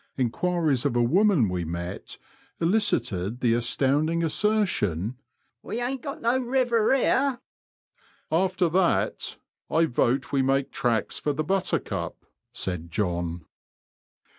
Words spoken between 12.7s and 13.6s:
John.